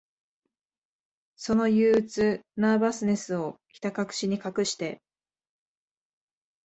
[1.35, 4.99] その憂鬱、ナーバスネスを、ひたかくしに隠して、